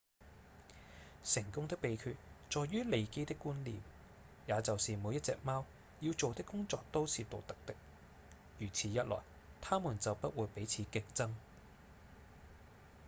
[1.23, 2.15] 成功的秘訣
[2.49, 3.79] 在於利基的觀念
[4.47, 5.63] 也就是每一隻貓
[5.99, 7.75] 要做的工作都是獨特的
[8.57, 9.17] 如此一來
[9.61, 11.29] 牠們就不會彼此競爭